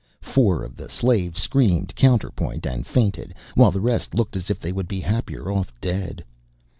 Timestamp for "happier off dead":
5.01-6.25